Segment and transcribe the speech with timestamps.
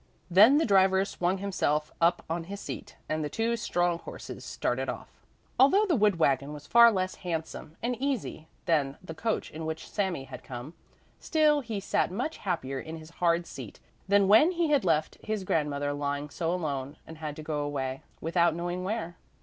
[0.31, 4.89] Then the driver swung himself up on his seat and the two strong horses started
[4.89, 5.11] off.
[5.59, 9.87] Although the wood wagon was far less handsome and easy than the coach in which
[9.87, 10.73] Sami had come,
[11.19, 15.43] still he sat much happier in his hard seat than when he had left his
[15.43, 19.17] grandmother lying so alone and had to go away, without knowing where.